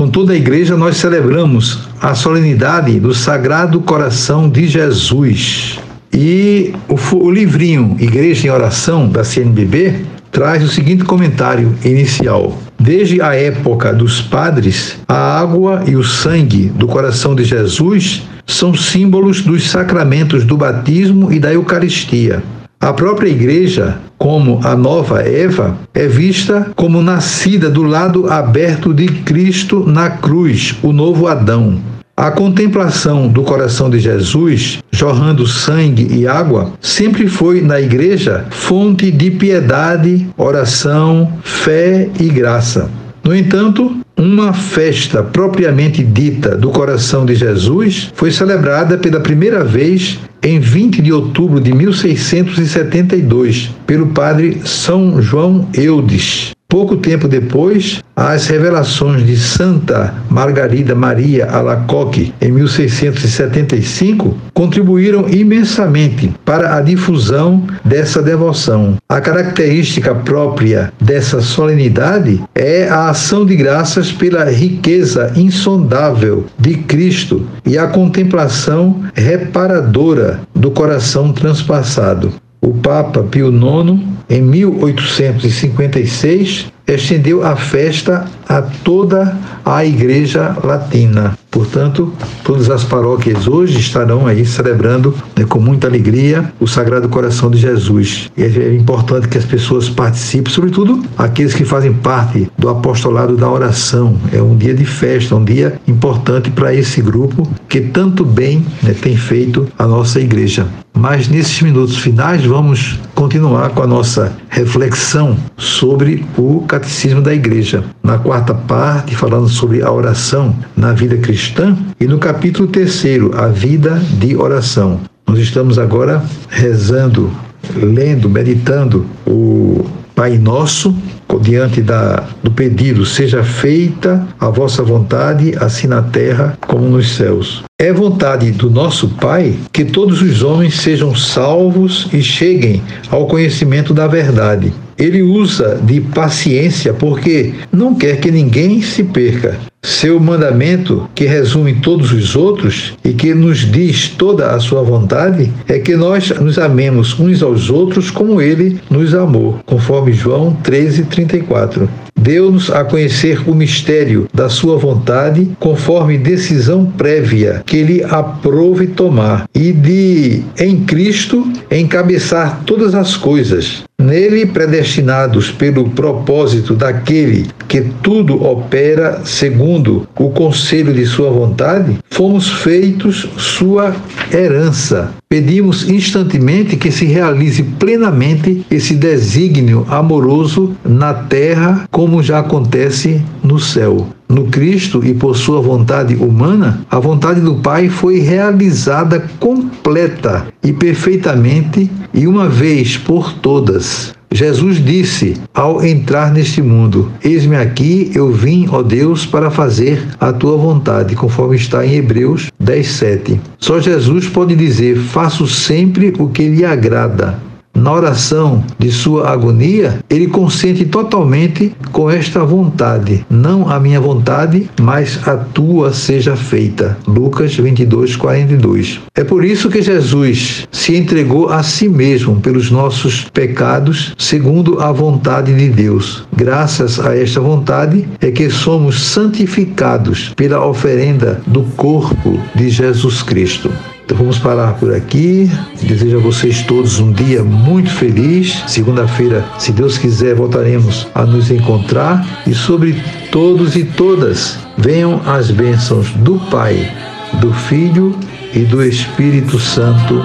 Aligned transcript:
com 0.00 0.08
toda 0.08 0.32
a 0.32 0.36
igreja, 0.36 0.78
nós 0.78 0.96
celebramos 0.96 1.80
a 2.00 2.14
solenidade 2.14 2.98
do 2.98 3.12
Sagrado 3.12 3.82
Coração 3.82 4.48
de 4.48 4.66
Jesus. 4.66 5.78
E 6.10 6.72
o, 6.88 7.16
o 7.16 7.30
livrinho 7.30 7.96
Igreja 8.00 8.46
em 8.46 8.50
Oração, 8.50 9.06
da 9.06 9.22
CNBB, 9.22 9.96
traz 10.32 10.64
o 10.64 10.68
seguinte 10.68 11.04
comentário 11.04 11.74
inicial. 11.84 12.56
Desde 12.78 13.20
a 13.20 13.34
época 13.34 13.92
dos 13.92 14.22
padres, 14.22 14.96
a 15.06 15.38
água 15.38 15.82
e 15.86 15.94
o 15.94 16.02
sangue 16.02 16.70
do 16.70 16.86
coração 16.86 17.34
de 17.34 17.44
Jesus 17.44 18.22
são 18.46 18.72
símbolos 18.72 19.42
dos 19.42 19.68
sacramentos 19.68 20.46
do 20.46 20.56
batismo 20.56 21.30
e 21.30 21.38
da 21.38 21.52
Eucaristia. 21.52 22.42
A 22.82 22.94
própria 22.94 23.28
igreja, 23.28 23.98
como 24.16 24.58
a 24.64 24.74
nova 24.74 25.20
Eva, 25.20 25.76
é 25.92 26.06
vista 26.06 26.72
como 26.74 27.02
nascida 27.02 27.68
do 27.68 27.82
lado 27.82 28.32
aberto 28.32 28.94
de 28.94 29.06
Cristo 29.06 29.84
na 29.86 30.08
cruz, 30.08 30.74
o 30.82 30.90
novo 30.90 31.28
Adão. 31.28 31.78
A 32.16 32.30
contemplação 32.30 33.28
do 33.28 33.42
coração 33.42 33.90
de 33.90 33.98
Jesus, 33.98 34.78
jorrando 34.90 35.46
sangue 35.46 36.08
e 36.10 36.26
água, 36.26 36.72
sempre 36.80 37.28
foi 37.28 37.60
na 37.60 37.78
igreja 37.78 38.46
fonte 38.48 39.10
de 39.10 39.30
piedade, 39.30 40.26
oração, 40.38 41.30
fé 41.42 42.08
e 42.18 42.28
graça. 42.30 42.88
No 43.22 43.34
entanto, 43.34 44.00
uma 44.16 44.52
festa 44.52 45.22
propriamente 45.22 46.02
dita 46.02 46.56
do 46.56 46.70
coração 46.70 47.24
de 47.24 47.34
Jesus 47.34 48.10
foi 48.14 48.30
celebrada 48.30 48.98
pela 48.98 49.20
primeira 49.20 49.64
vez 49.64 50.18
em 50.42 50.58
20 50.58 51.02
de 51.02 51.12
outubro 51.12 51.60
de 51.60 51.72
1672 51.72 53.70
pelo 53.86 54.08
padre 54.08 54.60
São 54.64 55.20
João 55.20 55.68
Eudes. 55.74 56.52
Pouco 56.70 56.96
tempo 56.96 57.26
depois, 57.26 58.00
as 58.14 58.46
revelações 58.46 59.26
de 59.26 59.36
Santa 59.36 60.14
Margarida 60.30 60.94
Maria 60.94 61.46
Alacoque, 61.46 62.32
em 62.40 62.52
1675, 62.52 64.36
contribuíram 64.54 65.28
imensamente 65.28 66.32
para 66.44 66.76
a 66.76 66.80
difusão 66.80 67.64
dessa 67.84 68.22
devoção. 68.22 68.94
A 69.08 69.20
característica 69.20 70.14
própria 70.14 70.92
dessa 71.00 71.40
solenidade 71.40 72.40
é 72.54 72.88
a 72.88 73.08
ação 73.08 73.44
de 73.44 73.56
graças 73.56 74.12
pela 74.12 74.44
riqueza 74.44 75.32
insondável 75.34 76.46
de 76.56 76.74
Cristo 76.74 77.48
e 77.66 77.76
a 77.76 77.88
contemplação 77.88 79.02
reparadora 79.12 80.40
do 80.54 80.70
coração 80.70 81.32
transpassado. 81.32 82.32
O 82.62 82.74
Papa 82.74 83.22
Pio 83.22 83.48
IX, 83.48 84.02
em 84.28 84.42
1856, 84.42 86.66
estendeu 86.86 87.44
a 87.44 87.56
festa 87.56 88.26
a 88.48 88.60
toda 88.60 89.36
a 89.64 89.84
Igreja 89.84 90.56
Latina. 90.62 91.38
Portanto, 91.50 92.12
todas 92.44 92.70
as 92.70 92.84
paróquias 92.84 93.48
hoje 93.48 93.78
estarão 93.78 94.26
aí 94.26 94.44
celebrando 94.44 95.14
né, 95.36 95.44
com 95.44 95.58
muita 95.58 95.86
alegria 95.86 96.52
o 96.60 96.66
Sagrado 96.66 97.08
Coração 97.08 97.50
de 97.50 97.58
Jesus. 97.58 98.30
E 98.36 98.42
é 98.42 98.74
importante 98.74 99.26
que 99.26 99.38
as 99.38 99.44
pessoas 99.44 99.88
participem, 99.88 100.52
sobretudo 100.52 101.02
aqueles 101.18 101.54
que 101.54 101.64
fazem 101.64 101.92
parte 101.92 102.48
do 102.58 102.68
apostolado 102.68 103.36
da 103.36 103.50
oração. 103.50 104.16
É 104.32 104.40
um 104.40 104.56
dia 104.56 104.74
de 104.74 104.84
festa, 104.84 105.34
um 105.34 105.44
dia 105.44 105.80
importante 105.88 106.50
para 106.50 106.74
esse 106.74 107.00
grupo 107.00 107.48
que 107.68 107.80
tanto 107.80 108.24
bem 108.24 108.64
né, 108.82 108.94
tem 108.94 109.16
feito 109.16 109.66
a 109.78 109.86
nossa 109.86 110.20
igreja. 110.20 110.66
Mas 111.00 111.28
nesses 111.28 111.62
minutos 111.62 111.96
finais 111.96 112.44
vamos 112.44 113.00
continuar 113.14 113.70
com 113.70 113.82
a 113.82 113.86
nossa 113.86 114.36
reflexão 114.50 115.34
sobre 115.56 116.26
o 116.36 116.60
catecismo 116.68 117.22
da 117.22 117.32
igreja. 117.32 117.82
Na 118.02 118.18
quarta 118.18 118.52
parte, 118.52 119.16
falando 119.16 119.48
sobre 119.48 119.80
a 119.80 119.90
oração 119.90 120.54
na 120.76 120.92
vida 120.92 121.16
cristã, 121.16 121.74
e 121.98 122.04
no 122.06 122.18
capítulo 122.18 122.68
terceiro, 122.68 123.30
a 123.34 123.48
vida 123.48 123.94
de 124.18 124.36
oração. 124.36 125.00
Nós 125.26 125.38
estamos 125.38 125.78
agora 125.78 126.22
rezando, 126.50 127.30
lendo, 127.74 128.28
meditando 128.28 129.06
o 129.26 129.86
Pai 130.14 130.36
Nosso, 130.36 130.94
diante 131.38 131.80
da, 131.82 132.24
do 132.42 132.50
pedido, 132.50 133.04
seja 133.04 133.44
feita 133.44 134.26
a 134.38 134.48
vossa 134.48 134.82
vontade, 134.82 135.54
assim 135.60 135.86
na 135.86 136.02
terra 136.02 136.56
como 136.66 136.88
nos 136.88 137.14
céus. 137.14 137.62
É 137.78 137.92
vontade 137.92 138.50
do 138.50 138.68
nosso 138.70 139.08
Pai 139.08 139.54
que 139.72 139.84
todos 139.84 140.20
os 140.22 140.42
homens 140.42 140.74
sejam 140.80 141.14
salvos 141.14 142.08
e 142.12 142.22
cheguem 142.22 142.82
ao 143.10 143.26
conhecimento 143.26 143.94
da 143.94 144.06
verdade. 144.06 144.72
Ele 145.00 145.22
usa 145.22 145.80
de 145.82 146.00
paciência 146.00 146.92
porque 146.92 147.54
não 147.72 147.94
quer 147.94 148.20
que 148.20 148.30
ninguém 148.30 148.82
se 148.82 149.02
perca. 149.02 149.58
Seu 149.82 150.20
mandamento, 150.20 151.08
que 151.14 151.24
resume 151.24 151.72
todos 151.76 152.12
os 152.12 152.36
outros 152.36 152.98
e 153.02 153.14
que 153.14 153.32
nos 153.32 153.60
diz 153.60 154.10
toda 154.10 154.50
a 154.50 154.60
sua 154.60 154.82
vontade, 154.82 155.50
é 155.66 155.78
que 155.78 155.96
nós 155.96 156.28
nos 156.38 156.58
amemos 156.58 157.18
uns 157.18 157.42
aos 157.42 157.70
outros 157.70 158.10
como 158.10 158.42
ele 158.42 158.78
nos 158.90 159.14
amou, 159.14 159.58
conforme 159.64 160.12
João 160.12 160.54
13:34. 160.62 161.88
Deu-nos 162.14 162.70
a 162.70 162.84
conhecer 162.84 163.48
o 163.48 163.54
mistério 163.54 164.28
da 164.34 164.50
sua 164.50 164.76
vontade, 164.76 165.48
conforme 165.58 166.18
decisão 166.18 166.84
prévia 166.84 167.62
que 167.64 167.78
ele 167.78 168.04
aprove 168.04 168.88
tomar, 168.88 169.48
e 169.54 169.72
de, 169.72 170.42
em 170.58 170.84
Cristo, 170.84 171.50
encabeçar 171.70 172.60
todas 172.66 172.94
as 172.94 173.16
coisas, 173.16 173.84
Nele, 174.00 174.46
predestinados 174.46 175.50
pelo 175.50 175.90
propósito 175.90 176.74
daquele 176.74 177.46
que 177.68 177.82
tudo 178.02 178.42
opera 178.42 179.20
segundo 179.24 180.08
o 180.18 180.30
conselho 180.30 180.92
de 180.92 181.04
Sua 181.04 181.30
vontade, 181.30 181.98
fomos 182.10 182.48
feitos 182.48 183.28
Sua 183.36 183.94
herança. 184.32 185.12
Pedimos 185.28 185.88
instantemente 185.88 186.76
que 186.76 186.90
se 186.90 187.04
realize 187.04 187.62
plenamente 187.62 188.64
esse 188.70 188.94
desígnio 188.94 189.86
amoroso 189.88 190.74
na 190.84 191.14
terra, 191.14 191.86
como 191.90 192.22
já 192.22 192.40
acontece 192.40 193.22
no 193.42 193.58
céu. 193.60 194.08
No 194.30 194.44
Cristo 194.44 195.04
e 195.04 195.12
por 195.12 195.36
sua 195.36 195.60
vontade 195.60 196.14
humana, 196.14 196.86
a 196.88 197.00
vontade 197.00 197.40
do 197.40 197.56
Pai 197.56 197.88
foi 197.88 198.20
realizada 198.20 199.28
completa 199.40 200.46
e 200.62 200.72
perfeitamente 200.72 201.90
e 202.14 202.28
uma 202.28 202.48
vez 202.48 202.96
por 202.96 203.32
todas. 203.32 204.14
Jesus 204.30 204.76
disse 204.84 205.34
ao 205.52 205.84
entrar 205.84 206.32
neste 206.32 206.62
mundo: 206.62 207.10
Eis-me 207.24 207.56
aqui, 207.56 208.12
eu 208.14 208.30
vim, 208.30 208.68
ó 208.70 208.84
Deus, 208.84 209.26
para 209.26 209.50
fazer 209.50 210.06
a 210.20 210.32
tua 210.32 210.56
vontade, 210.56 211.16
conforme 211.16 211.56
está 211.56 211.84
em 211.84 211.96
Hebreus 211.96 212.52
10, 212.60 212.86
7. 212.86 213.40
Só 213.58 213.80
Jesus 213.80 214.28
pode 214.28 214.54
dizer: 214.54 214.96
Faço 214.96 215.48
sempre 215.48 216.14
o 216.20 216.28
que 216.28 216.46
lhe 216.46 216.64
agrada 216.64 217.49
na 217.74 217.92
oração 217.92 218.62
de 218.78 218.90
sua 218.90 219.30
agonia, 219.30 220.00
ele 220.10 220.26
consente 220.26 220.84
totalmente 220.84 221.74
com 221.92 222.10
esta 222.10 222.44
vontade. 222.44 223.24
Não 223.30 223.70
a 223.70 223.80
minha 223.80 224.00
vontade, 224.00 224.68
mas 224.80 225.26
a 225.26 225.36
tua 225.36 225.92
seja 225.92 226.36
feita. 226.36 226.98
Lucas 227.06 227.54
22, 227.56 228.16
42. 228.16 229.00
É 229.14 229.24
por 229.24 229.44
isso 229.44 229.70
que 229.70 229.82
Jesus 229.82 230.68
se 230.70 230.94
entregou 230.94 231.48
a 231.48 231.62
si 231.62 231.88
mesmo 231.88 232.40
pelos 232.40 232.70
nossos 232.70 233.24
pecados, 233.32 234.14
segundo 234.18 234.80
a 234.80 234.92
vontade 234.92 235.54
de 235.54 235.68
Deus. 235.68 236.24
Graças 236.36 237.00
a 237.00 237.16
esta 237.16 237.40
vontade 237.40 238.06
é 238.20 238.30
que 238.30 238.50
somos 238.50 239.00
santificados 239.00 240.32
pela 240.36 240.66
oferenda 240.66 241.40
do 241.46 241.62
corpo 241.76 242.38
de 242.54 242.68
Jesus 242.68 243.22
Cristo. 243.22 243.70
Então 244.10 244.18
vamos 244.18 244.40
parar 244.40 244.74
por 244.74 244.92
aqui. 244.92 245.48
Desejo 245.80 246.16
a 246.16 246.20
vocês 246.20 246.62
todos 246.62 246.98
um 246.98 247.12
dia 247.12 247.44
muito 247.44 247.90
feliz. 247.90 248.60
Segunda-feira, 248.66 249.44
se 249.56 249.70
Deus 249.70 249.98
quiser, 249.98 250.34
voltaremos 250.34 251.06
a 251.14 251.24
nos 251.24 251.48
encontrar. 251.48 252.26
E 252.44 252.52
sobre 252.52 253.00
todos 253.30 253.76
e 253.76 253.84
todas, 253.84 254.58
venham 254.76 255.22
as 255.24 255.52
bênçãos 255.52 256.10
do 256.10 256.40
Pai, 256.50 256.92
do 257.34 257.52
Filho 257.52 258.18
e 258.52 258.64
do 258.64 258.82
Espírito 258.82 259.60
Santo. 259.60 260.20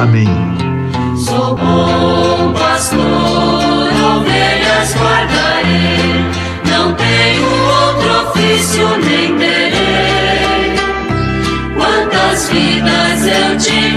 Amém. 0.00 0.28
Sou 1.18 1.58
bom 1.58 2.54
pastor, 2.54 3.02
ovelhas 4.16 4.94
guardarei, 4.94 6.24
não 6.70 6.94
tenho 6.94 7.44
outro 7.44 8.30
ofício 8.30 8.95
vidas 13.56 13.68
eu 13.68 13.72
te 13.72 13.80
peço. 13.80 13.95